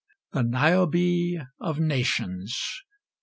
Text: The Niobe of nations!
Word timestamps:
The 0.31 0.41
Niobe 0.41 1.45
of 1.59 1.79
nations! 1.79 2.81